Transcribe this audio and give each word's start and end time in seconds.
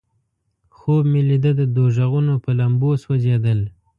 خوب 0.77 1.03
مې 1.11 1.21
لیده 1.29 1.51
د 1.59 1.61
دوزخونو 1.75 2.33
په 2.43 2.51
لمبو 2.59 2.91
سوځیدل. 3.03 3.59